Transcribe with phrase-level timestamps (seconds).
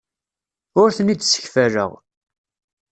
[0.81, 1.91] Ur ten-id-ssekfaleɣ.